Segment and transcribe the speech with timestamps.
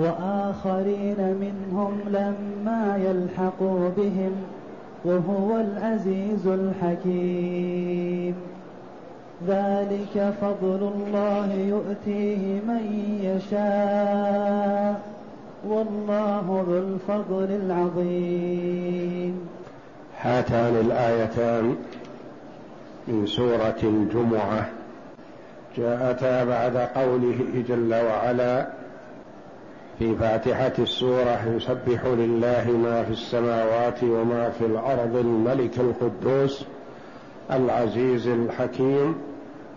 [0.00, 4.32] وآخرين منهم لما يلحقوا بهم
[5.04, 8.34] وهو العزيز الحكيم.
[9.48, 12.82] ذلك فضل الله يؤتيه من
[13.22, 15.00] يشاء
[15.68, 19.48] والله ذو الفضل العظيم.
[20.20, 21.76] هاتان الآيتان
[23.08, 24.68] من سورة الجمعة.
[25.76, 27.38] جاءتا بعد قوله
[27.68, 28.79] جل وعلا
[30.00, 36.64] في فاتحة السورة يسبح لله ما في السماوات وما في الأرض الملك القدوس
[37.52, 39.14] العزيز الحكيم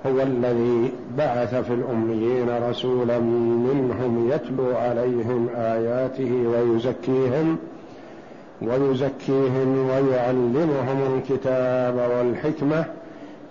[0.05, 7.57] هو الذي بعث في الأميين رسولا منهم يتلو عليهم آياته ويزكيهم
[8.61, 12.85] ويزكيهم ويعلمهم الكتاب والحكمة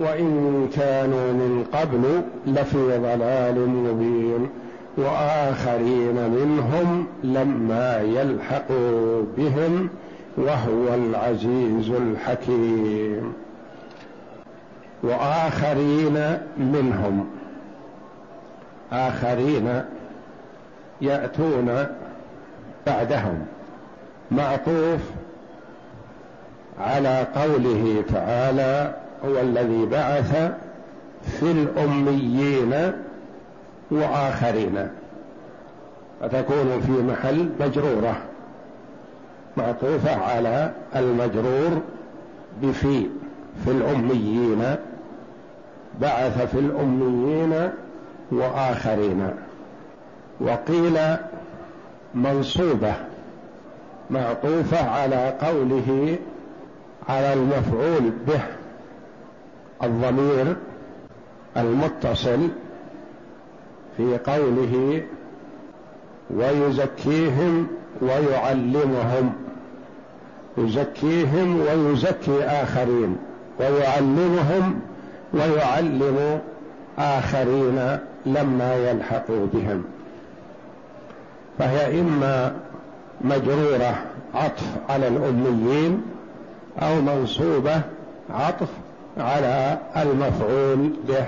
[0.01, 4.49] وإن كانوا من قبل لفي ضلال مبين
[4.97, 9.89] وآخرين منهم لما يلحقوا بهم
[10.37, 13.33] وهو العزيز الحكيم.
[15.03, 17.27] وآخرين منهم
[18.93, 19.83] آخرين
[21.01, 21.87] يأتون
[22.87, 23.47] بعدهم.
[24.31, 25.01] معطوف
[26.81, 30.53] على قوله تعالى هو الذي بعث
[31.23, 32.93] في الأميين
[33.93, 34.89] وآخرين.
[36.21, 38.17] فتكون في محل مجرورة
[39.57, 41.81] معطوفة على المجرور
[42.63, 43.07] بفي
[43.65, 44.77] في الأميين.
[46.01, 47.71] بعث في الأميين
[48.33, 49.31] وآخرين.
[50.41, 50.99] وقيل
[52.15, 52.95] منصوبة
[54.11, 56.19] معطوفة على قوله
[57.09, 58.41] على المفعول به
[59.83, 60.57] الضمير
[61.57, 62.49] المتصل
[63.97, 65.03] في قوله
[66.31, 67.67] ويزكيهم
[68.03, 69.33] ويعلمهم
[70.59, 73.17] يزكيهم ويزكي آخرين
[73.61, 74.81] ويعلمهم
[75.35, 76.41] ويعلم
[76.99, 79.85] آخرين لما يلحقوا بهم.
[81.59, 82.53] فهي إما
[83.21, 83.95] مجرورة
[84.35, 86.03] عطف على الأميين
[86.83, 87.81] أو منصوبة
[88.31, 88.69] عطف
[89.19, 91.27] على المفعول به.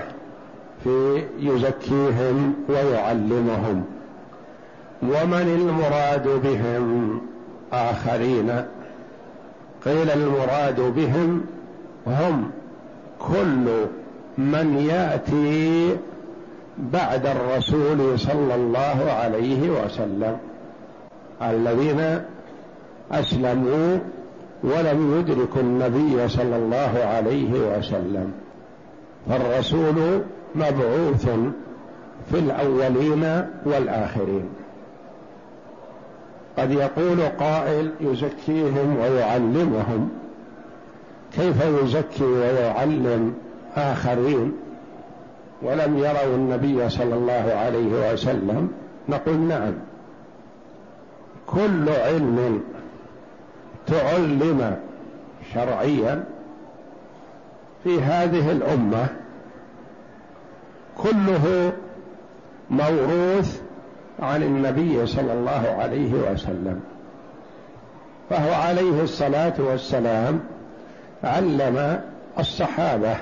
[0.83, 3.83] في يزكيهم ويعلمهم.
[5.03, 7.21] ومن المراد بهم؟
[7.73, 8.65] آخرين.
[9.85, 11.41] قيل المراد بهم
[12.07, 12.51] هم
[13.19, 13.85] كل
[14.37, 15.95] من يأتي
[16.77, 20.37] بعد الرسول صلى الله عليه وسلم.
[21.41, 22.21] الذين
[23.11, 23.97] أسلموا
[24.63, 28.31] ولم يدركوا النبي صلى الله عليه وسلم.
[29.29, 30.21] فالرسول
[30.55, 31.29] مبعوث
[32.31, 34.49] في الأولين والآخرين.
[36.57, 40.09] قد يقول قائل يزكيهم ويعلمهم.
[41.35, 43.33] كيف يزكي ويعلم
[43.75, 44.53] آخرين؟
[45.61, 48.71] ولم يروا النبي صلى الله عليه وسلم.
[49.09, 49.73] نقول نعم.
[51.47, 52.63] كل علم
[53.87, 54.77] تعلم
[55.53, 56.23] شرعيا
[57.83, 59.07] في هذه الأمة
[61.05, 61.71] كله
[62.69, 63.61] موروث
[64.19, 66.79] عن النبي صلى الله عليه وسلم.
[68.29, 70.39] فهو عليه الصلاة والسلام
[71.23, 72.01] علم
[72.39, 73.15] الصحابة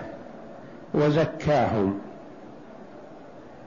[0.94, 2.00] وزكاهم.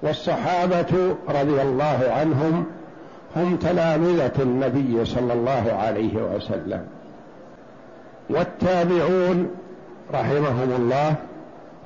[0.02, 2.66] والصحابة رضي الله عنهم
[3.36, 6.86] هم تلامذة النبي صلى الله عليه وسلم.
[8.30, 9.50] والتابعون
[10.14, 11.14] رحمهم الله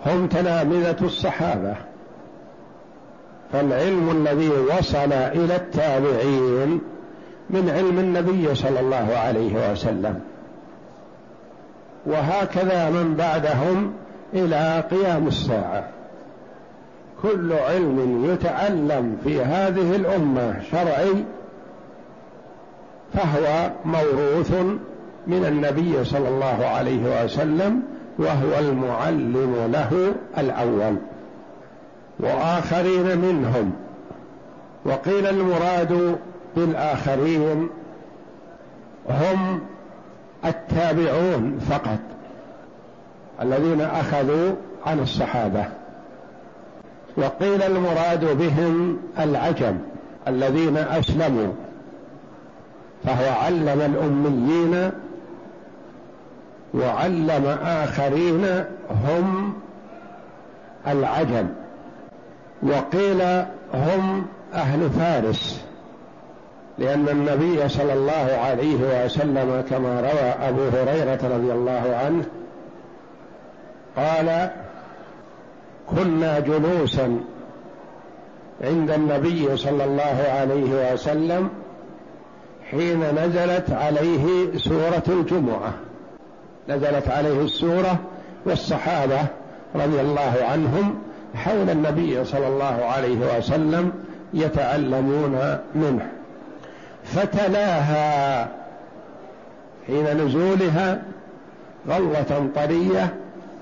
[0.06, 1.89] هم تلامذة الصحابة.
[3.52, 6.80] فالعلم الذي وصل إلى التابعين
[7.50, 10.20] من علم النبي صلى الله عليه وسلم.
[12.06, 13.92] وهكذا من بعدهم
[14.34, 15.84] إلى قيام الساعة.
[17.22, 21.24] كل علم يتعلم في هذه الأمة شرعي
[23.12, 24.52] فهو موروث
[25.26, 27.82] من النبي صلى الله عليه وسلم
[28.18, 30.96] وهو المعلم له الأول.
[32.22, 33.72] وآخرين منهم.
[34.84, 36.18] وقيل المراد
[36.56, 37.68] بالآخرين
[39.10, 39.60] هم
[40.44, 41.98] التابعون فقط
[43.42, 44.52] الذين أخذوا
[44.86, 45.64] عن الصحابة.
[47.16, 49.78] وقيل المراد بهم العجم
[50.28, 51.52] الذين أسلموا
[53.04, 54.90] فهو علم الأميين
[56.74, 58.64] وعلم آخرين
[59.06, 59.54] هم
[60.86, 61.46] العجم.
[62.62, 63.22] وقيل
[63.74, 65.64] هم أهل فارس
[66.78, 72.24] لأن النبي صلى الله عليه وسلم كما روى أبو هريرة رضي الله عنه
[73.96, 74.50] قال
[75.86, 77.20] كنا جلوسا
[78.64, 81.48] عند النبي صلى الله عليه وسلم
[82.70, 85.72] حين نزلت عليه سورة الجمعة.
[86.68, 87.98] نزلت عليه السورة
[88.46, 89.18] والصحابة
[89.74, 90.94] رضي الله عنهم
[91.34, 93.92] حول النبي صلى الله عليه وسلم
[94.34, 96.08] يتعلمون منه.
[97.04, 98.48] فتلاها
[99.86, 101.02] حين نزولها
[101.88, 103.14] غلة طرية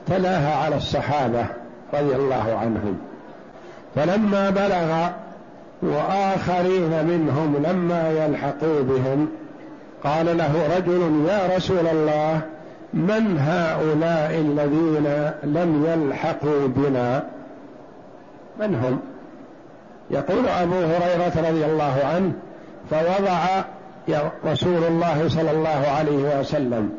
[0.06, 1.46] تلاها على الصحابة
[1.94, 2.98] رضي الله عنهم.
[3.94, 5.08] فلما بلغ
[5.82, 9.28] وآخرين منهم لما يلحقوا بهم
[10.04, 12.40] قال له رجل يا رسول الله
[12.94, 17.24] من هؤلاء الذين لم يلحقوا بنا؟
[18.58, 18.98] من هم؟
[20.10, 22.32] يقول أبو هريرة رضي الله عنه
[22.90, 23.64] فوضع
[24.46, 26.90] رسول الله صلى الله عليه وسلم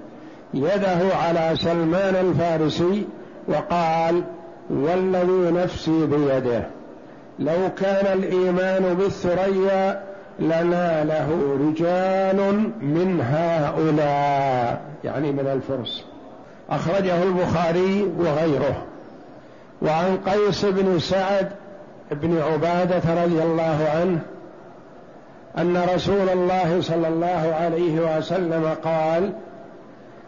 [0.54, 3.08] يده على سلمان الفارسي
[3.48, 4.24] وقال
[4.70, 6.64] والذي نفسي بيده
[7.40, 10.04] لو كان الإيمان بالثريا
[10.40, 16.06] لناله رجال من هؤلاء يعني من الفرس.
[16.70, 18.84] أخرجه البخاري وغيره.
[19.82, 21.50] وعن قيس بن سعد
[22.12, 24.20] بن عبادة رضي الله عنه
[25.58, 29.34] أن رسول الله صلى الله عليه وسلم قال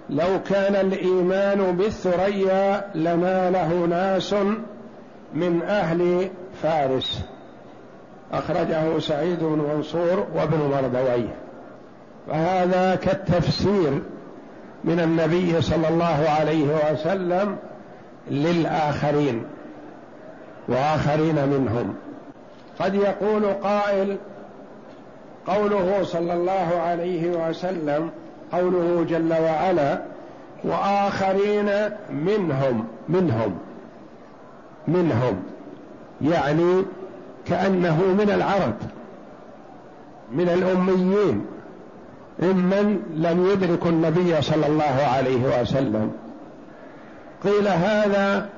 [0.09, 4.35] لو كان الإيمان بالثريا لناله ناس
[5.33, 6.29] من أهل
[6.63, 7.21] فارس
[8.33, 11.35] أخرجه سعيد بن منصور وابن مردويه.
[12.27, 14.01] فهذا كالتفسير
[14.83, 17.57] من النبي صلى الله عليه وسلم
[18.29, 19.43] للآخرين
[20.67, 21.95] وآخرين منهم.
[22.79, 24.17] قد يقول قائل
[25.47, 28.09] قوله صلى الله عليه وسلم
[28.51, 30.01] قوله جل وعلا
[30.63, 31.69] وآخرين
[32.09, 33.57] منهم منهم
[34.87, 35.43] منهم
[36.21, 36.83] يعني
[37.47, 38.73] كأنه من العرب
[40.31, 41.45] من الأميين
[42.39, 44.83] ممن لم يدركوا النبي صلى الله
[45.15, 46.11] عليه وسلم.
[47.43, 48.49] قيل هذا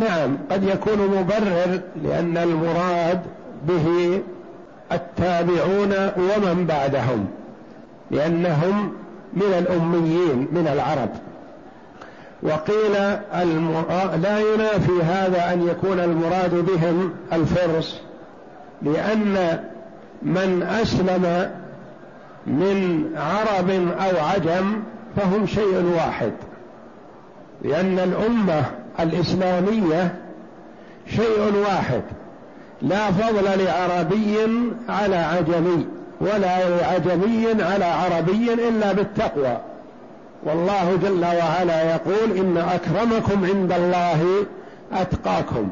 [0.00, 3.20] نعم قد يكون مبرر لأن المراد
[3.68, 4.20] به
[4.92, 7.26] التابعون ومن بعدهم
[8.10, 8.92] لأنهم
[9.34, 11.10] من الأميين من العرب.
[12.42, 12.92] وقيل
[14.22, 18.00] لا ينافي هذا أن يكون المراد بهم الفرس
[18.82, 19.60] لأن
[20.22, 21.50] من أسلم
[22.46, 23.70] من عرب
[24.00, 24.82] أو عجم
[25.16, 26.32] فهم شيء واحد.
[27.64, 28.64] لأن الأمة
[29.00, 30.14] الإسلامية
[31.16, 32.02] شيء واحد
[32.82, 34.36] لا فضل لعربي
[34.88, 35.86] على عجمي
[36.20, 39.58] ولا لعجمي على عربي إلا بالتقوى.
[40.44, 44.46] والله جل وعلا يقول إن أكرمكم عند الله
[44.92, 45.68] أتقاكم.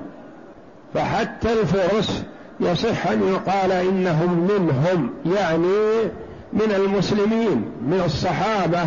[0.94, 2.24] فحتى الفرس
[2.60, 6.02] يصح أن يقال إنهم منهم يعني
[6.52, 8.86] من المسلمين من الصحابة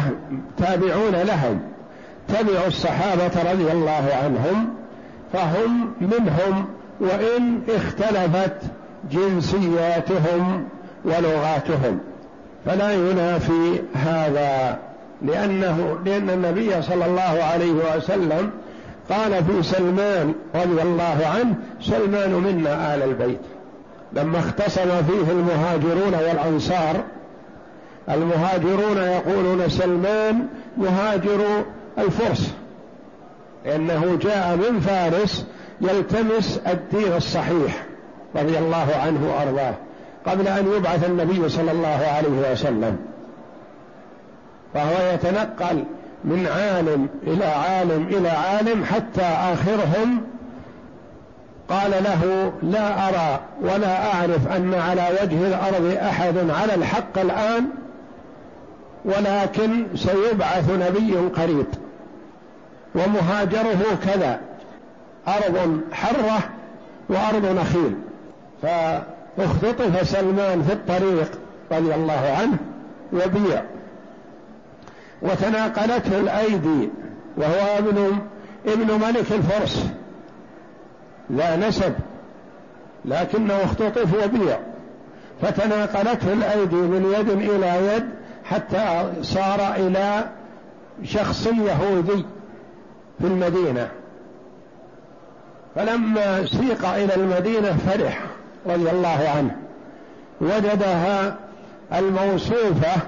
[0.57, 1.70] تابعون لهم.
[2.39, 4.73] تبعوا الصحابة رضي الله عنهم
[5.33, 6.65] فهم منهم
[6.99, 8.55] وإن اختلفت
[9.11, 10.67] جنسياتهم
[11.05, 11.99] ولغاتهم.
[12.65, 14.77] فلا ينافي هذا
[15.21, 18.51] لأنه لأن النبي صلى الله عليه وسلم
[19.09, 23.41] قال في سلمان رضي الله عنه سلمان منا آل البيت.
[24.13, 26.95] لما اختصم فيه المهاجرون والأنصار
[28.09, 30.47] المهاجرون يقولون سلمان
[30.77, 31.63] مهاجر
[31.97, 32.53] الفرس.
[33.65, 35.45] لأنه جاء من فارس
[35.81, 37.83] يلتمس الدين الصحيح
[38.35, 39.73] رضي الله عنه وأرضاه
[40.25, 42.97] قبل أن يبعث النبي صلى الله عليه وسلم.
[44.73, 45.83] فهو يتنقل
[46.23, 50.21] من عالم إلى عالم إلى عالم حتى آخرهم
[51.69, 57.65] قال له لا أرى ولا أعرف أن على وجه الأرض أحد على الحق الآن
[59.05, 61.65] ولكن سيبعث نبي قريب.
[62.95, 64.39] ومهاجره كذا.
[65.27, 66.39] أرض حرة
[67.09, 67.95] وأرض نخيل.
[69.37, 71.31] فاختطف سلمان في الطريق
[71.71, 72.57] رضي الله عنه
[73.13, 73.63] وبيع.
[75.21, 76.89] وتناقلته الأيدي
[77.37, 78.19] وهو ابن
[78.67, 79.87] ابن ملك الفرس.
[81.29, 81.93] لا نسب
[83.05, 84.59] لكنه اختطف وبيع.
[85.41, 88.09] فتناقلته الأيدي من يد إلى يد
[88.45, 90.29] حتى صار إلى
[91.03, 92.25] شخص يهودي.
[93.21, 93.89] في المدينة.
[95.75, 98.21] فلما سيق إلى المدينة فرح
[98.65, 99.55] رضي الله عنه.
[100.41, 101.35] وجدها
[101.93, 103.01] الموصوفة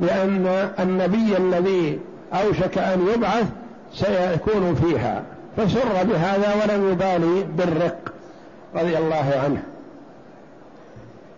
[0.00, 2.00] بأن النبي الذي
[2.32, 3.46] أوشك أن يبعث
[3.92, 5.22] سيكون فيها.
[5.56, 8.12] فسر بهذا ولم يبالي بالرق
[8.74, 9.62] رضي الله عنه.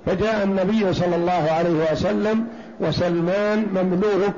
[0.07, 2.47] فجاء النبي صلى الله عليه وسلم
[2.81, 4.37] وسلمان مملوك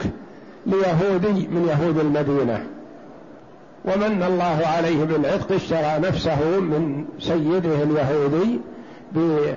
[0.67, 2.67] ليهودي من يهود المدينة.
[3.85, 8.61] ومن الله عليه بالعتق اشترى نفسه من سيده اليهودي
[9.13, 9.57] بأن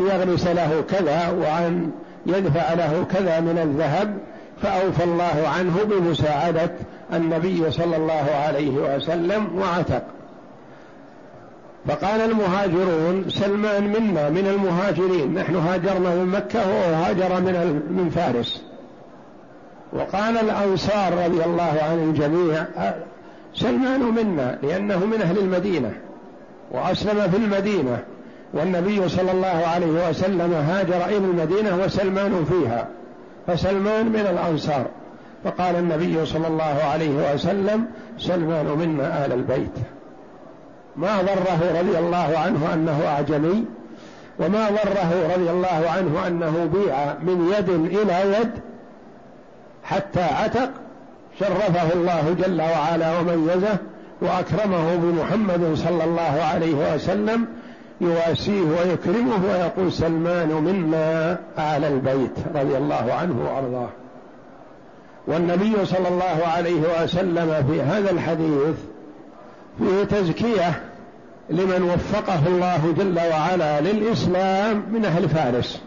[0.00, 1.90] يغرس له كذا وأن
[2.26, 4.18] يدفع له كذا من الذهب
[4.62, 6.70] فأوفى الله عنه بمساعدة
[7.12, 10.02] النبي صلى الله عليه وسلم وعتق.
[11.86, 18.62] فقال المهاجرون سلمان منا من المهاجرين نحن هاجرنا من مكة وهو هاجر من من فارس.
[19.92, 22.64] وقال الأنصار رضي الله عن الجميع
[23.54, 25.92] سلمان منا لأنه من أهل المدينة
[26.70, 27.98] وأسلم في المدينة
[28.54, 32.88] والنبي صلى الله عليه وسلم هاجر إلى المدينة وسلمان فيها
[33.46, 34.86] فسلمان من الأنصار.
[35.44, 37.84] فقال النبي صلى الله عليه وسلم
[38.18, 39.72] سلمان منا آل البيت.
[40.96, 43.64] ما ضره رضي الله عنه أنه أعجمي
[44.38, 48.50] وما ضره رضي الله عنه أنه بيع من يد إلى يد
[49.84, 50.70] حتى عتق
[51.40, 53.76] شرفه الله جل وعلا وميزه
[54.20, 57.46] وأكرمه بمحمد صلى الله عليه وسلم
[58.00, 63.88] يواسيه ويكرمه ويقول سلمان منا اعلى البيت رضي الله عنه وأرضاه.
[65.26, 68.76] والنبي صلى الله عليه وسلم في هذا الحديث
[69.78, 70.82] فيه تزكية
[71.50, 75.80] لمن وفقه الله جل وعلا للإسلام من أهل فارس.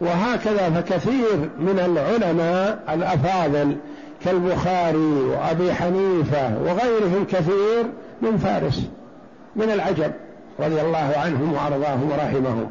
[0.00, 3.76] وهكذا فكثير من العلماء الأفاضل
[4.24, 7.84] كالبخاري وأبي حنيفة وغيرهم كثير
[8.22, 8.88] من فارس
[9.56, 10.12] من العجب
[10.60, 12.70] رضي الله عنهم وأرضاهم ورحمهم.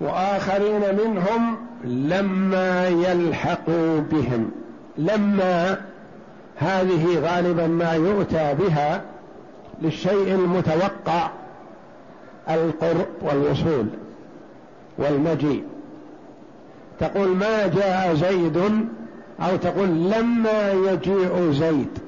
[0.00, 4.50] وآخرين منهم لما يلحقوا بهم
[4.98, 5.80] لما
[6.56, 9.00] هذه غالبا ما يؤتى بها
[9.82, 11.30] للشيء المتوقع
[12.50, 13.86] القرب والوصول
[14.98, 15.73] والمجيء.
[17.00, 18.56] تقول ما جاء زيد
[19.40, 21.98] أو تقول لما يجيء زيد.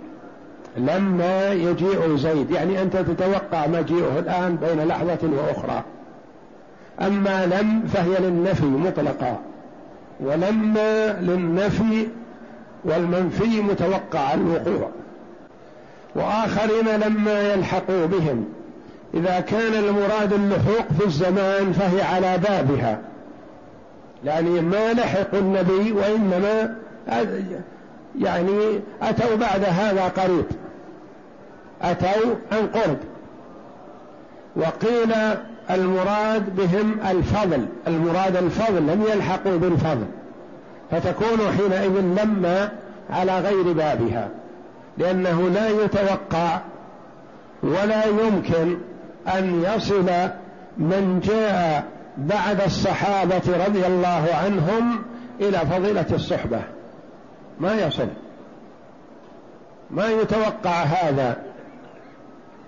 [0.76, 2.50] لما يجيء زيد.
[2.50, 5.82] يعني أنت تتوقع مجيئه الآن بين لحظة وأخرى.
[7.00, 9.38] أما لم فهي للنفي مطلقا
[10.20, 12.08] ولما للنفي
[12.84, 14.90] والمنفي متوقع الوقوع.
[16.14, 18.44] وآخرين لما يلحقوا بهم.
[19.14, 22.98] إذا كان المراد اللحوق في الزمان فهي على بابها.
[24.26, 26.74] يعني ما لحقوا النبي وإنما
[28.20, 30.44] يعني أتوا بعد هذا قريب.
[31.82, 32.96] أتوا عن قرب.
[34.56, 35.12] وقيل
[35.70, 40.06] المراد بهم الفضل المراد الفضل لم يلحقوا بالفضل.
[40.90, 42.70] فتكون حينئذ لما
[43.10, 44.28] على غير بابها
[44.98, 46.58] لأنه لا يتوقع
[47.62, 48.76] ولا يمكن
[49.38, 50.10] أن يصل
[50.78, 55.02] من جاء بعد الصحابة رضي الله عنهم
[55.40, 56.60] إلى فضيلة الصحبة.
[57.60, 58.08] ما يصل.
[59.90, 61.36] ما يتوقع هذا.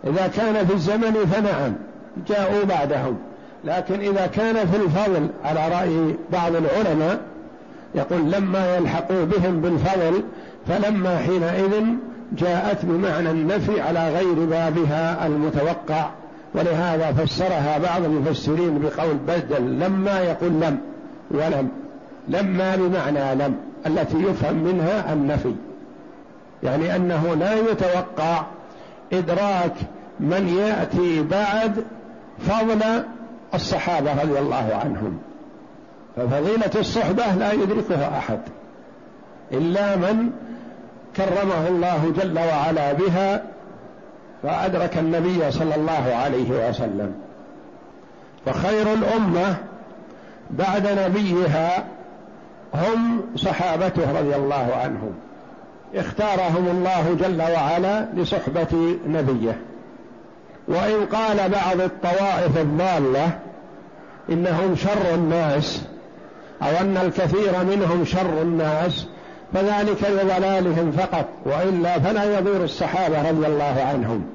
[0.07, 1.75] إذا كان في الزمن فنعم
[2.29, 3.19] جاءوا بعدهم.
[3.65, 7.21] لكن إذا كان في الفضل على رأي بعض العلماء
[7.95, 10.23] يقول لما يلحقوا بهم بالفضل
[10.69, 11.85] فلما حينئذ
[12.33, 16.11] جاءت بمعنى النفي على غير بابها المتوقع.
[16.55, 20.79] ولهذا فسرها بعض المفسرين بقول بدل لما يقول لم
[21.31, 21.69] ولم
[22.29, 25.55] لما بمعنى لم التي يفهم منها النفي.
[26.63, 28.43] يعني أنه لا يتوقع
[29.13, 29.75] إدراك
[30.21, 31.85] من يأتي بعد
[32.39, 33.05] فضل
[33.55, 35.19] الصحابة رضي الله عنهم.
[36.17, 38.41] ففضيلة الصحبة لا يدركها أحد
[39.53, 40.31] إلا من
[41.17, 43.43] كرمه الله جل وعلا بها
[44.43, 47.15] فأدرك النبي صلى الله عليه وسلم.
[48.47, 49.57] فخير الأمة
[50.51, 51.85] بعد نبيها
[52.75, 55.13] هم صحابته رضي الله عنهم.
[55.95, 59.59] اختارهم الله جل وعلا لصحبة نبيه.
[60.69, 63.31] وإن قال بعض الطوائف الضالة
[64.31, 65.83] إنهم شر الناس
[66.63, 69.07] أو أن الكثير منهم شر الناس
[69.55, 74.27] فذلك لضلالهم فقط وإلا فلا يضير الصحابة رضي الله عنهم.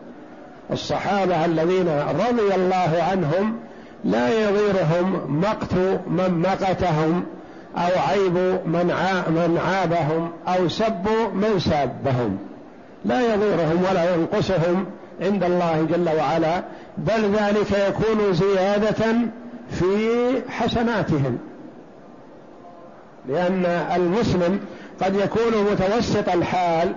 [0.72, 3.56] الصحابة الذين رضي الله عنهم
[4.06, 5.74] لا يضيرهم مقت
[6.08, 7.24] من مقتهم
[7.78, 8.34] أو عيب
[8.66, 8.94] من
[9.28, 12.38] من عابهم أو سب من سابهم.
[13.06, 14.86] لا يضيرهم ولا ينقصهم
[15.22, 16.64] عند الله جل وعلا
[16.98, 19.16] بل ذلك يكون زيادة
[19.72, 19.96] في
[20.50, 21.38] حسناتهم.
[23.30, 23.66] لأن
[23.96, 24.60] المسلم
[25.02, 26.94] قد يكون متوسط الحال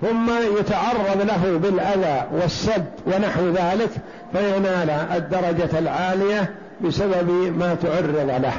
[0.00, 3.90] ثم يتعرض له بالأذى والسب ونحو ذلك
[4.32, 8.52] فينال الدرجة العالية بسبب ما تعرض له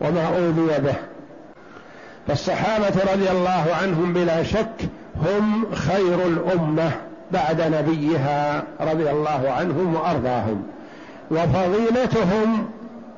[0.00, 0.94] وما أوذي به.
[2.28, 4.88] فالصحابة رضي الله عنهم بلا شك
[5.26, 6.90] هم خير الأمة
[7.30, 10.62] بعد نبيها رضي الله عنهم وأرضاهم.
[11.30, 12.66] وفضيلتهم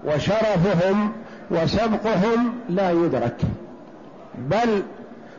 [0.06, 1.12] وشرفهم
[1.50, 3.36] وسبقهم لا يدرك.
[4.50, 4.82] بل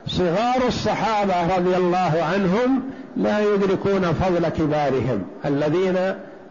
[0.08, 2.84] صغار الصحابة رضي الله عنهم
[3.18, 5.98] لا يدركون فضل كبارهم الذين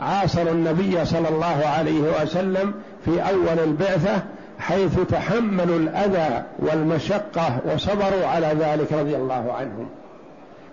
[0.00, 2.75] عاصروا النبي صلى الله عليه وسلم
[3.05, 4.23] في أول البعثة
[4.59, 9.88] حيث تحملوا الأذى والمشقة وصبروا على ذلك رضي الله عنهم.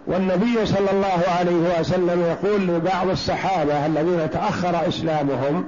[0.07, 5.65] والنبي صلى الله عليه وسلم يقول لبعض الصحابة الذين تأخر إسلامهم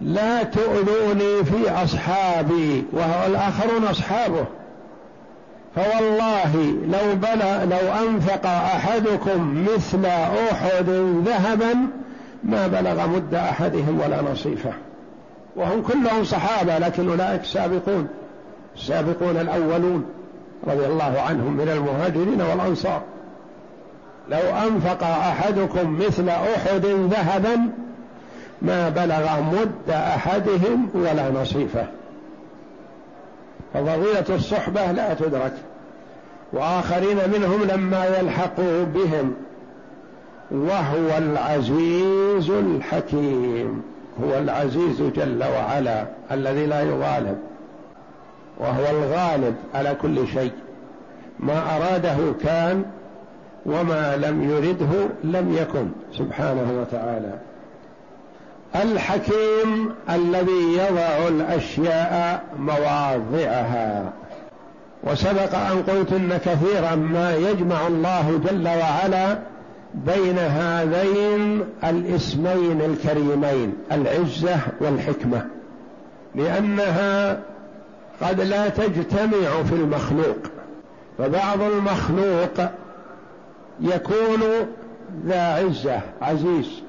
[0.00, 4.44] لا تؤذوني في أصحابي وهو الآخرون أصحابه.
[5.76, 10.06] فوالله لو بلى لو أنفق أحدكم مثل
[10.50, 10.88] أحد
[11.24, 11.74] ذهبا
[12.44, 14.72] ما بلغ مد أحدهم ولا نصيفه.
[15.56, 18.08] وهم كلهم صحابة لكن أولئك سابقون
[18.76, 20.04] السابقون الأولون
[20.66, 23.02] رضي الله عنهم من المهاجرين والأنصار.
[24.30, 27.70] لو أنفق أحدكم مثل أحد ذهبا
[28.62, 31.86] ما بلغ مد أحدهم ولا نصيفه.
[33.74, 35.52] ففضيله الصحبة لا تدرك
[36.52, 39.34] وآخرين منهم لما يلحقوا بهم
[40.50, 43.82] وهو العزيز الحكيم
[44.24, 47.38] هو العزيز جل وعلا الذي لا يغالب
[48.58, 50.52] وهو الغالب على كل شيء
[51.38, 52.84] ما أراده كان
[53.66, 57.32] وما لم يرده لم يكن سبحانه وتعالى.
[58.76, 64.12] الحكيم الذي يضع الأشياء مواضعها.
[65.04, 69.38] وسبق أن قلت إن كثيرا ما يجمع الله جل وعلا
[69.94, 75.46] بين هذين الاسمين الكريمين العزة والحكمة.
[76.34, 77.40] لأنها
[78.22, 80.38] قد لا تجتمع في المخلوق.
[81.18, 82.70] فبعض المخلوق
[83.80, 84.40] يكون
[85.26, 86.82] ذا عزة عزيز.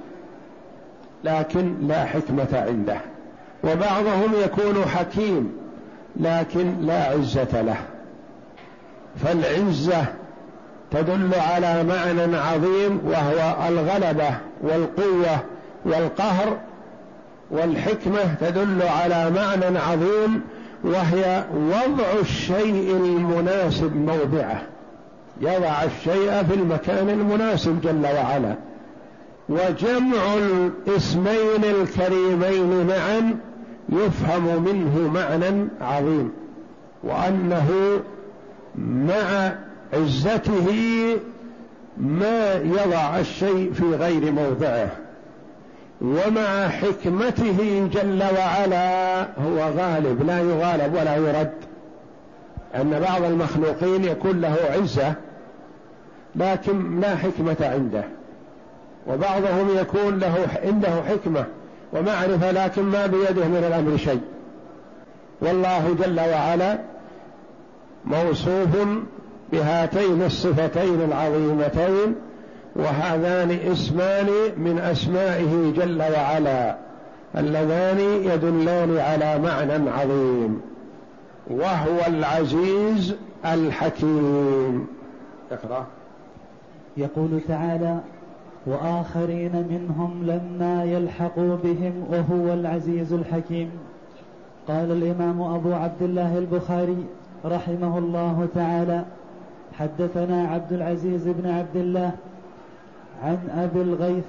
[1.26, 2.98] لكن لا حكمة عنده.
[3.64, 5.52] وبعضهم يكون حكيم
[6.20, 7.78] لكن لا عزة له.
[9.24, 10.06] فالعزة
[10.92, 14.30] تدل على معنى عظيم وهو الغلبة
[14.62, 15.40] والقوة
[15.86, 16.58] والقهر.
[17.52, 20.42] والحكمة تدل على معنى عظيم
[20.84, 24.62] وهي وضع الشيء المناسب موضعه.
[25.42, 28.56] يضع الشيء في المكان المناسب جل وعلا.
[29.50, 33.36] وجمع الاسمين الكريمين معا
[33.90, 36.32] يفهم منه معنى عظيم
[37.04, 38.00] وأنه
[38.76, 39.52] مع
[39.94, 40.68] عزته
[41.98, 44.92] ما يضع الشيء في غير موضعه
[46.02, 51.54] ومع حكمته جل وعلا هو غالب لا يغالب ولا يرد.
[52.76, 55.14] أن بعض المخلوقين يكون له عزة
[56.36, 58.04] لكن لا حكمة عنده.
[59.08, 61.46] وبعضهم يكون له عنده حكمة
[61.94, 64.22] ومعرفة لكن ما بيده من الأمر شيء.
[65.42, 66.80] والله جل وعلا
[68.06, 68.88] موصوف
[69.52, 72.16] بهاتين الصفتين العظيمتين
[72.76, 76.76] وهذان اسمان من أسمائه جل وعلا
[77.38, 80.62] اللذان يدلان على معنى عظيم
[81.48, 83.16] وهو العزيز
[83.46, 84.88] الحكيم.
[85.52, 85.86] اقرأ.
[86.98, 88.00] يقول تعالى
[88.66, 93.70] وآخرين منهم لما يلحقوا بهم وهو العزيز الحكيم.
[94.68, 97.06] قال الإمام أبو عبد الله البخاري
[97.46, 99.04] رحمه الله تعالى
[99.74, 102.12] حدثنا عبد العزيز بن عبد الله
[103.24, 104.24] عن أبي الغيث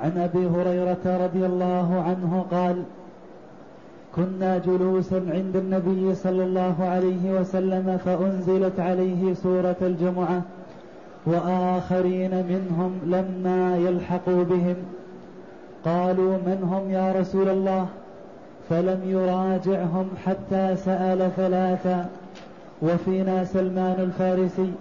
[0.00, 2.82] عن أبي هريرة رضي الله عنه قال
[4.16, 10.42] كنا جلوسا عند النبي صلى الله عليه وسلم فأنزلت عليه سورة الجمعة
[11.26, 14.76] وآخرين منهم لما يلحقوا بهم
[15.84, 17.86] قالوا من هم يا رسول الله؟
[18.70, 22.08] فلم يراجعهم حتى سأل ثلاثا
[22.82, 24.72] وفينا سلمان الفارسي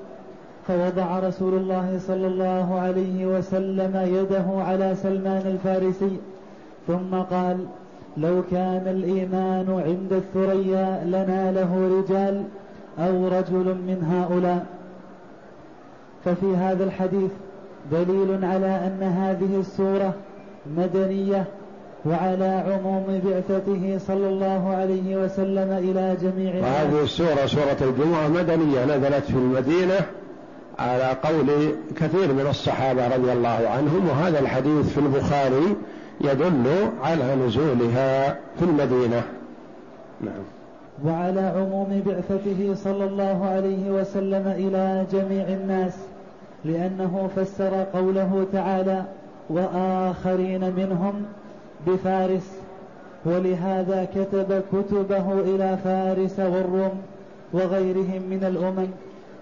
[0.67, 6.17] فوضع رسول الله صلى الله عليه وسلم يده على سلمان الفارسي
[6.87, 7.57] ثم قال
[8.17, 12.43] لو كان الإيمان عند الثريا لناله رجال
[12.99, 14.65] أو رجل من هؤلاء.
[16.25, 17.31] ففي هذا الحديث
[17.91, 20.13] دليل على أن هذه السورة
[20.77, 21.45] مدنية
[22.05, 26.63] وعلى عموم بعثته صلى الله عليه وسلم إلى جميع الناس.
[26.63, 29.99] وهذه السورة سورة الجمعة مدنية نزلت في المدينة
[30.79, 31.47] على قول
[31.95, 35.75] كثير من الصحابة رضي الله عنهم وهذا الحديث في البخاري
[36.21, 38.29] يدل على نزولها
[38.59, 39.23] في المدينة.
[40.21, 40.43] نعم.
[41.05, 45.93] وعلى عموم بعثته صلى الله عليه وسلم إلى جميع الناس.
[46.65, 49.03] لأنه فسر قوله تعالى
[49.49, 51.13] وآخرين منهم
[51.87, 52.61] بفارس
[53.25, 57.01] ولهذا كتب كتبه إلى فارس والروم
[57.53, 58.87] وغيرهم من الأمم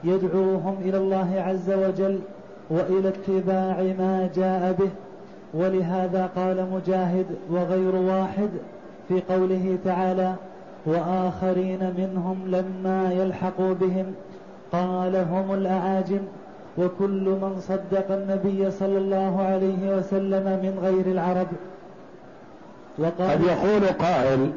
[0.03, 2.19] يدعوهم إلى الله عز وجل
[2.69, 4.89] وإلى اتباع ما جاء به.
[5.53, 8.49] ولهذا قال مجاهد وغير واحد
[9.07, 10.33] في قوله تعالى
[10.85, 14.05] وآخرين منهم لما يلحقوا بهم
[14.71, 16.19] قال هم الأعاجم.
[16.79, 21.47] وكل من صدق النبي صلى الله عليه وسلم من غير العرب.
[22.97, 24.51] وقال قد يقول قائل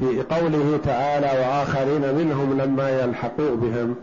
[0.00, 3.94] في قوله تعالى وآخرين منهم لما يلحقوا بهم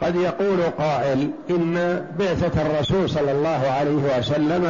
[0.00, 4.64] قد يقول قائل إن بعثة الرسول صلى الله عليه وسلم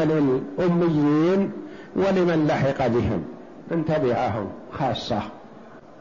[0.58, 1.50] للأميين
[1.96, 3.24] ولمن لحق بهم
[3.70, 5.20] من تبعهم خاصة.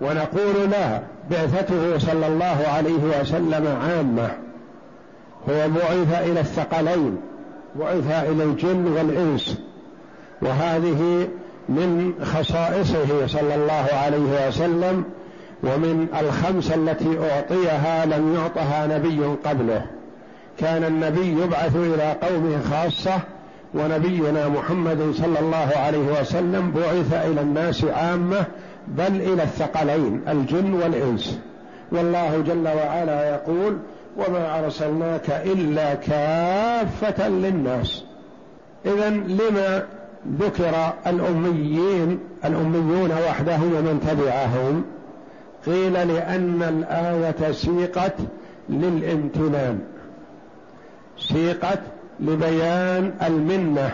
[0.02, 1.00] ونقول لا
[1.32, 4.45] بعثته صلى الله عليه وسلم عامة.
[5.50, 7.18] هو بعث إلى الثقلين
[7.76, 9.58] بعث إلى الجن والإنس.
[10.42, 11.28] وهذه
[11.70, 15.04] من خصائصه صلى الله عليه وسلم
[15.64, 19.86] ومن الخمس التي أعطيها لم يعطها نبي قبله.
[20.60, 23.20] كان النبي يبعث إلى قومه خاصة
[23.74, 28.46] ونبينا محمد صلى الله عليه وسلم بعث إلى الناس عامة
[28.88, 31.40] بل إلى الثقلين الجن والإنس.
[31.92, 33.78] والله جل وعلا يقول
[34.18, 38.04] وما أرسلناك إلا كافة للناس.
[38.86, 39.86] إذا لما
[40.40, 44.84] ذكر الأميين الأميون وحدهم ومن تبعهم
[45.66, 48.16] قيل لأن الآية سيقت
[48.70, 49.80] للامتنان.
[51.20, 51.80] سيقت
[52.20, 53.92] لبيان المنة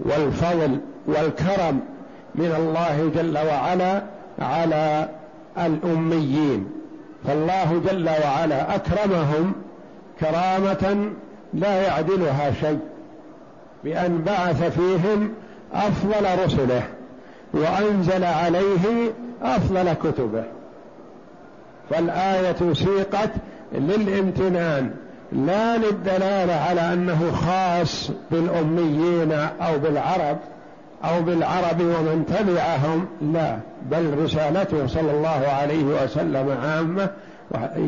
[0.00, 1.80] والفضل والكرم
[2.34, 4.02] من الله جل وعلا
[4.38, 5.08] على
[5.58, 6.73] الأميين.
[7.26, 9.52] فالله جل وعلا أكرمهم
[10.20, 11.10] كرامة
[11.54, 12.78] لا يعدلها شيء
[13.84, 15.32] بأن بعث فيهم
[15.74, 16.82] أفضل رسله
[17.52, 20.44] وأنزل عليه أفضل كتبه.
[21.90, 23.30] فالآية سيقت
[23.72, 24.90] للامتنان
[25.32, 30.38] لا للدلالة على أنه خاص بالأميين أو بالعرب.
[31.04, 33.56] أو بالعرب ومن تبعهم لا
[33.90, 37.10] بل رسالته صلى الله عليه وسلم عامة.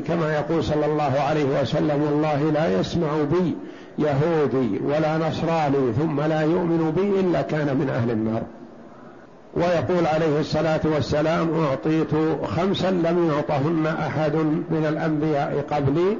[0.08, 3.56] كما يقول صلى الله عليه وسلم والله لا يسمع بي
[3.98, 8.42] يهودي ولا نصراني ثم لا يؤمن بي إلا كان من أهل النار.
[9.54, 12.10] ويقول عليه الصلاة والسلام أعطيت
[12.44, 14.34] خمسا لم يعطهن أحد
[14.70, 16.16] من الأنبياء قبلي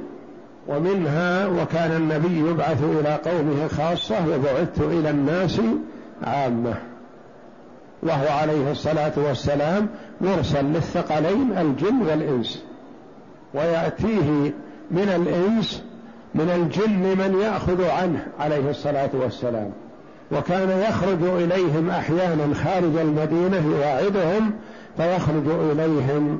[0.67, 5.61] ومنها وكان النبي يبعث إلى قومه خاصة وبعثت إلى الناس
[6.23, 6.73] عامة.
[8.03, 9.87] وهو عليه الصلاة والسلام
[10.21, 12.63] مرسل للثقلين الجن والإنس.
[13.53, 14.53] ويأتيه
[14.91, 15.83] من الإنس
[16.35, 19.71] من الجن من يأخذ عنه عليه الصلاة والسلام.
[20.31, 24.51] وكان يخرج إليهم أحيانا خارج المدينة يواعدهم
[24.97, 26.39] فيخرج إليهم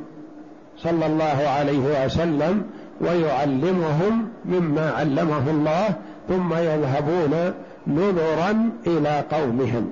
[0.77, 2.63] صلى الله عليه وسلم
[3.01, 5.87] ويعلمهم مما علمه الله
[6.27, 7.53] ثم يذهبون
[7.87, 9.89] نذرا إلى قومهم.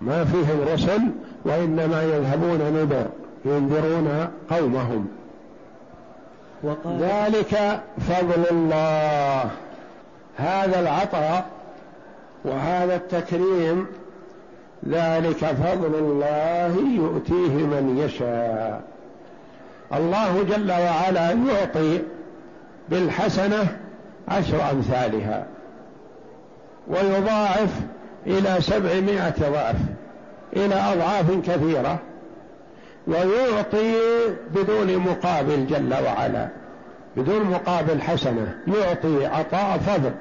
[0.00, 1.00] ما فيهم رسل
[1.44, 3.06] وإنما يذهبون نذر
[3.44, 5.06] ينذرون قومهم.
[7.00, 9.50] ذلك فضل الله.
[10.36, 11.46] هذا العطاء
[12.44, 13.86] وهذا التكريم
[14.88, 18.82] ذلك فضل الله يؤتيه من يشاء.
[19.94, 22.00] الله جل وعلا يعطي
[22.88, 23.76] بالحسنة
[24.28, 25.46] عشر أمثالها.
[26.88, 27.70] ويضاعف
[28.26, 29.76] إلى سبعمائة ضعف
[30.56, 31.98] إلى أضعاف كثيرة.
[33.06, 33.94] ويعطي
[34.54, 36.48] بدون مقابل جل وعلا
[37.16, 40.12] بدون مقابل حسنة يعطي عطاء فضل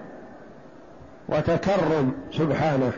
[1.30, 2.92] وتكرم سبحانه.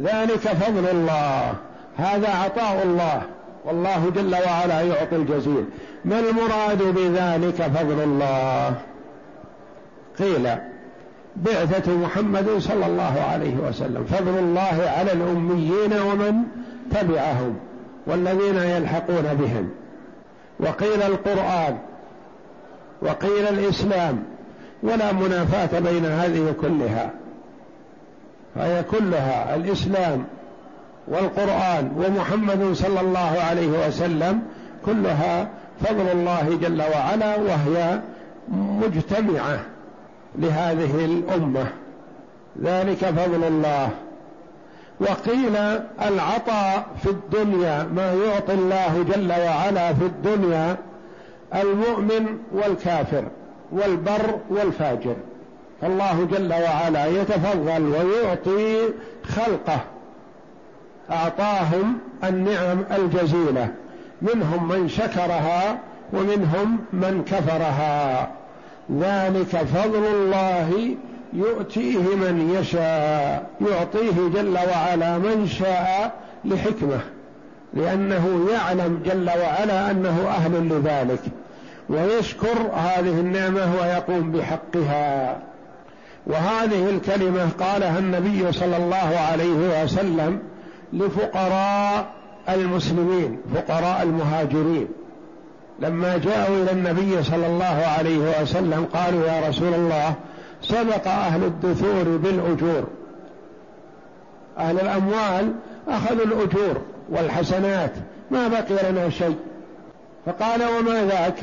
[0.00, 1.54] ذلك فضل الله
[1.96, 3.22] هذا عطاء الله.
[3.64, 5.64] والله جل وعلا يعطي الجزيل.
[6.04, 8.74] ما المراد بذلك فضل الله؟
[10.18, 10.48] قيل
[11.36, 16.42] بعثة محمد صلى الله عليه وسلم فضل الله على الأميين ومن
[16.90, 17.56] تبعهم
[18.06, 19.70] والذين يلحقون بهم.
[20.60, 21.78] وقيل القرآن
[23.02, 24.22] وقيل الإسلام
[24.82, 27.10] ولا منافاة بين هذه كلها.
[28.54, 30.24] فهي كلها الإسلام
[31.08, 34.42] والقرآن ومحمد صلى الله عليه وسلم
[34.86, 35.48] كلها
[35.80, 38.00] فضل الله جل وعلا وهي
[38.48, 39.75] مجتمعة.
[40.38, 41.66] لهذه الأمة.
[42.62, 43.90] ذلك فضل الله.
[45.00, 45.56] وقيل
[46.02, 50.76] العطاء في الدنيا ما يعطي الله جل وعلا في الدنيا
[51.54, 53.24] المؤمن والكافر
[53.72, 55.16] والبر والفاجر.
[55.80, 58.88] فالله جل وعلا يتفضل ويعطي
[59.24, 59.80] خلقه.
[61.10, 63.68] أعطاهم النعم الجزيلة.
[64.22, 65.78] منهم من شكرها
[66.12, 68.28] ومنهم من كفرها.
[68.92, 70.96] ذلك فضل الله
[71.32, 76.12] يؤتيه من يشاء يعطيه جل وعلا من شاء
[76.44, 77.00] لحكمة
[77.74, 81.20] لأنه يعلم جل وعلا أنه أهل لذلك
[81.88, 85.38] ويشكر هذه النعمة ويقوم بحقها.
[86.26, 90.38] وهذه الكلمة قالها النبي صلى الله عليه وسلم
[90.92, 92.06] لفقراء
[92.48, 94.88] المسلمين فقراء المهاجرين.
[95.80, 100.14] لما جاءوا إلى النبي صلى الله عليه وسلم قالوا يا رسول الله
[100.62, 102.84] سبق أهل الدثور بالأجور.
[104.58, 105.52] أهل الأموال
[105.88, 107.92] أخذوا الأجور والحسنات
[108.30, 109.36] ما بقي لنا شيء.
[110.26, 111.34] فقال وما ذاك؟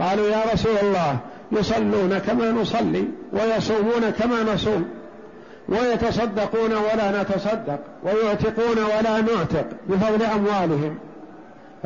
[0.00, 1.18] قالوا يا رسول الله
[1.52, 4.88] يصلون كما نصلي ويصومون كما نصوم
[5.68, 10.98] ويتصدقون ولا نتصدق ويعتقون ولا نعتق بفضل أموالهم.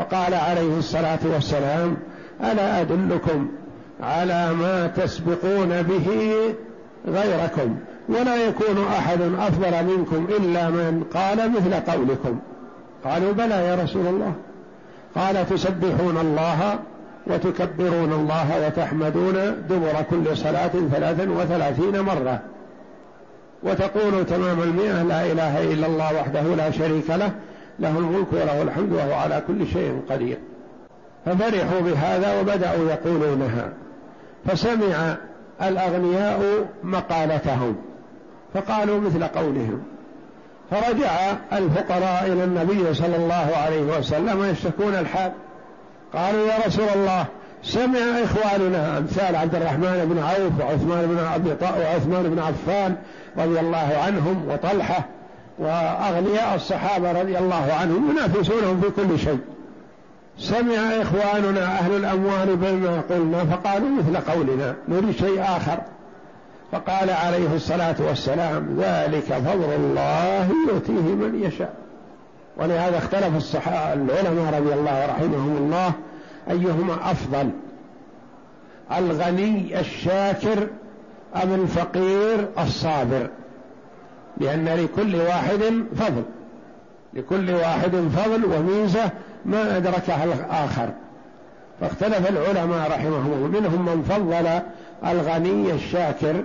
[0.01, 1.97] فقال عليه الصلاة والسلام
[2.53, 3.49] ألا أدلكم
[4.03, 6.35] على ما تسبقون به
[7.09, 7.77] غيركم
[8.09, 12.39] ولا يكون أحد أفضل منكم إلا من قال مثل قولكم.
[13.05, 14.33] قالوا بلى يا رسول الله.
[15.15, 16.79] قال تسبحون الله
[17.27, 19.35] وتكبرون الله وتحمدون
[19.71, 22.41] دبر كل صلاة ثلاثا وثلاثين مرة.
[23.63, 27.33] وتقول تمام المئة لا إله إلا الله وحده لا شريك له
[27.81, 30.39] له الملك وله الحمد وهو على كل شيء قدير.
[31.27, 33.69] ففرحوا بهذا وبدأوا يقولونها.
[34.47, 35.17] فسمع
[35.63, 37.77] الأغنياء مقالتهم.
[38.55, 39.83] فقالوا مثل قولهم.
[40.71, 45.33] فرجع الفقراء إلى النبي صلى الله عليه وسلم يشتكون الحال.
[46.15, 47.27] قالوا يا رسول الله
[47.63, 52.97] سمع إخواننا أمثال عبد الرحمن بن عوف وعثمان بن أبي وعثمان بن عفان
[53.39, 55.05] رضي الله عنهم وطلحة
[55.61, 59.39] وأغنياء الصحابة رضي الله عنهم ينافسونهم في كل شيء.
[60.39, 65.79] سمع إخواننا أهل الأموال بما قلنا فقالوا مثل قولنا نريد شيء آخر.
[66.73, 71.75] فقال عليه الصلاة والسلام ذلك فضل الله يؤتيه من يشاء.
[72.57, 75.93] ولهذا اختلف الصحابة العلماء رضي الله رحمهم الله
[76.51, 77.51] أيهما أفضل
[78.99, 80.67] الغني الشاكر
[81.43, 83.29] أم الفقير الصابر؟
[84.41, 86.23] لأن لكل واحد فضل.
[87.15, 89.11] لكل واحد فضل وميزة
[89.45, 90.91] ما أدركها الآخر.
[91.81, 94.61] فاختلف العلماء رحمهم منهم من فضل
[95.13, 96.45] الغني الشاكر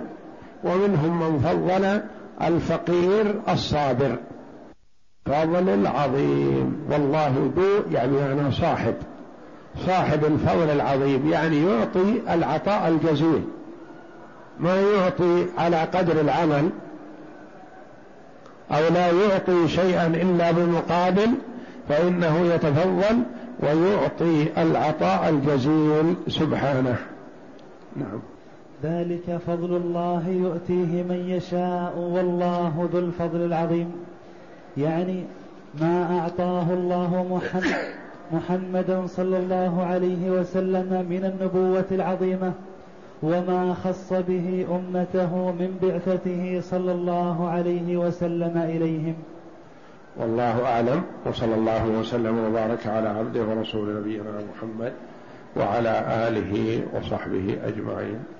[0.64, 2.00] ومنهم من فضل
[2.48, 4.16] الفقير الصابر.
[5.26, 6.86] فضل العظيم.
[6.90, 8.94] والله ذو يعني أنا صاحب.
[9.86, 11.32] صاحب الفضل العظيم.
[11.32, 13.44] يعني يعطي العطاء الجزيل.
[14.60, 16.70] ما يعطي على قدر العمل.
[18.70, 21.30] أو لا يعطي شيئا إلا بمقابل
[21.88, 23.22] فإنه يتفضل
[23.62, 26.96] ويعطي العطاء الجزيل سبحانه.
[27.96, 28.20] نعم.
[28.82, 33.92] ذلك فضل الله يؤتيه من يشاء والله ذو الفضل العظيم.
[34.76, 35.24] يعني
[35.80, 42.52] ما أعطاه الله محمد محمدا صلى الله عليه وسلم من النبوة العظيمة
[43.22, 49.14] وما خص به أمته من بعثته صلى الله عليه وسلم إليهم.
[50.16, 54.92] والله أعلم وصلى الله وسلم وبارك على عبده ورسول نبينا محمد
[55.56, 58.35] وعلى آله وصحبه أجمعين.